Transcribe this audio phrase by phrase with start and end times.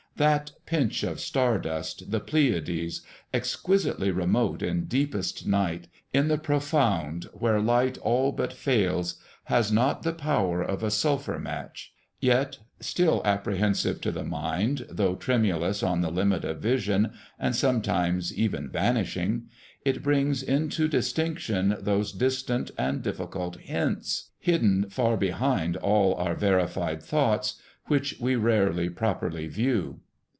[0.17, 3.01] That pinch of star dust, the Pleiades,
[3.33, 10.03] exquisitely remote in deepest night, in the profound where light all but fails, has not
[10.03, 16.01] the power of a sulphur match; yet, still apprehensive to the mind though tremulous on
[16.01, 19.47] the limit of vision, and sometimes even vanishing,
[19.83, 27.01] it brings into distinction those distant and difficult hints hidden far behind all our verified
[27.01, 29.99] thoughts which we rarely properly view.